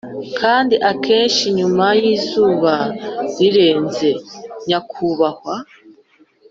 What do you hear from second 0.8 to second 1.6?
akenshi